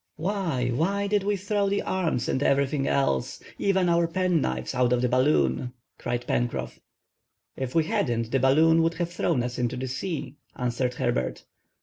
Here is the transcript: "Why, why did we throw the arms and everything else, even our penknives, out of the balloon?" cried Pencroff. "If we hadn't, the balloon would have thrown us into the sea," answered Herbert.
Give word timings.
"Why, 0.15 0.71
why 0.73 1.05
did 1.05 1.21
we 1.21 1.35
throw 1.37 1.69
the 1.69 1.83
arms 1.83 2.27
and 2.27 2.41
everything 2.41 2.87
else, 2.87 3.39
even 3.59 3.87
our 3.87 4.07
penknives, 4.07 4.73
out 4.73 4.93
of 4.93 5.03
the 5.03 5.07
balloon?" 5.07 5.73
cried 5.99 6.25
Pencroff. 6.25 6.79
"If 7.55 7.75
we 7.75 7.83
hadn't, 7.83 8.31
the 8.31 8.39
balloon 8.39 8.81
would 8.81 8.95
have 8.95 9.13
thrown 9.13 9.43
us 9.43 9.59
into 9.59 9.77
the 9.77 9.87
sea," 9.87 10.37
answered 10.55 10.95
Herbert. 10.95 11.43